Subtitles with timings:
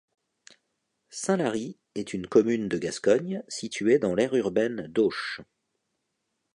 [1.11, 5.41] Saint-Lary est une commune de Gascogne située dans l'aire urbaine d'Auch.